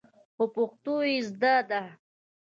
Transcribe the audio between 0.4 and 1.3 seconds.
پښتو يې